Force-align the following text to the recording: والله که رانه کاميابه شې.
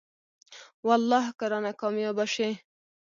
والله 0.87 1.25
که 1.37 1.45
رانه 1.51 1.71
کاميابه 1.81 2.25
شې. 2.33 2.49